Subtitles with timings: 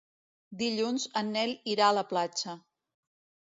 [0.61, 2.59] Dilluns en Nel irà a la platja.